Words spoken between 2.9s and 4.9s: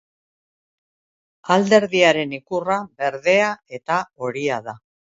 berdea eta horia da.